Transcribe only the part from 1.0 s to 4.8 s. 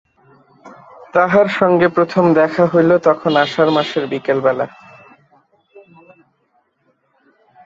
তাহার সঙ্গে প্রথম দেখা হইল, তখন আষাঢ়মাসের বিকালবেলা।